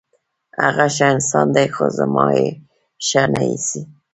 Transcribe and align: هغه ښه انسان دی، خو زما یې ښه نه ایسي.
هغه 0.63 0.85
ښه 0.95 1.05
انسان 1.13 1.47
دی، 1.55 1.67
خو 1.75 1.85
زما 1.97 2.25
یې 2.39 2.47
ښه 3.07 3.21
نه 3.33 3.41
ایسي. 3.49 3.81